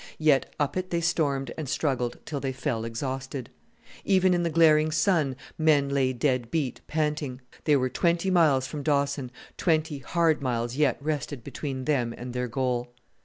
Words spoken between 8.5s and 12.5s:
from Dawson; twenty hard miles yet rested between them and their